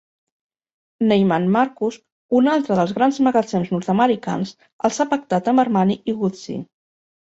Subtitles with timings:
[1.11, 1.99] Neiman Marcus,
[2.41, 4.59] un altre dels grans magatzems nord-americans,
[4.91, 6.63] els ha pactat amb Armani i Gucci.